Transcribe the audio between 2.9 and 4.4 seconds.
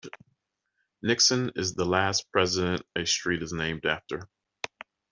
a street is named after.